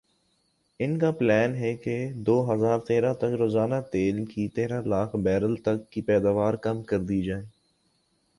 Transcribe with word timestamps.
ان 0.79 0.97
کا 0.99 1.09
پلان 1.19 1.53
ھے 1.55 1.75
کہ 1.83 1.95
دو 2.27 2.37
ہزار 2.53 2.79
تیرہ 2.87 3.13
تک 3.13 3.35
روزانہ 3.39 3.79
تیل 3.91 4.23
کی 4.25 4.47
تیرہ 4.55 4.81
لاکھ 4.85 5.15
بیرل 5.25 5.55
تک 5.65 5.89
کی 5.91 6.01
پیداوار 6.01 6.53
کم 6.63 6.83
کر 6.83 6.99
دی 7.03 7.21
جائے 7.21 7.43